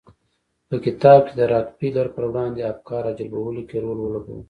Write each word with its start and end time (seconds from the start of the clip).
په 0.67 0.75
کتاب 0.85 1.19
کې 1.27 1.33
د 1.39 1.41
راکفیلر 1.53 2.07
پر 2.15 2.23
وړاندې 2.29 2.67
افکار 2.73 3.01
راجلبولو 3.09 3.61
کې 3.69 3.77
رول 3.83 3.97
ولوباوه. 4.01 4.39